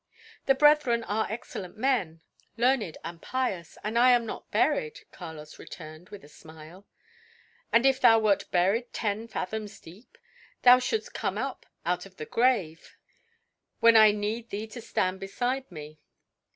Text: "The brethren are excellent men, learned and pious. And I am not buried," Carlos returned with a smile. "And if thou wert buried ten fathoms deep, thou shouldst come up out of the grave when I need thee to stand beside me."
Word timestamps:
"The 0.47 0.55
brethren 0.55 1.03
are 1.03 1.27
excellent 1.29 1.77
men, 1.77 2.21
learned 2.57 2.97
and 3.03 3.21
pious. 3.21 3.77
And 3.83 3.99
I 3.99 4.13
am 4.13 4.25
not 4.25 4.49
buried," 4.49 5.01
Carlos 5.11 5.59
returned 5.59 6.09
with 6.09 6.23
a 6.23 6.27
smile. 6.27 6.87
"And 7.71 7.85
if 7.85 8.01
thou 8.01 8.17
wert 8.17 8.49
buried 8.49 8.91
ten 8.93 9.27
fathoms 9.27 9.79
deep, 9.79 10.17
thou 10.63 10.79
shouldst 10.79 11.13
come 11.13 11.37
up 11.37 11.67
out 11.85 12.07
of 12.07 12.17
the 12.17 12.25
grave 12.25 12.97
when 13.79 13.95
I 13.95 14.09
need 14.09 14.49
thee 14.49 14.65
to 14.69 14.81
stand 14.81 15.19
beside 15.19 15.71
me." 15.71 15.99